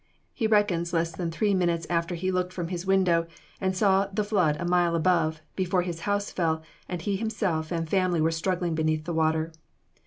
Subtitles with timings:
[0.33, 3.27] He reckons less than three minutes after he looked from his window
[3.59, 8.19] and saw the flood a mile above, before his house fell, and himself and family
[8.19, 9.51] were struggling beneath the water.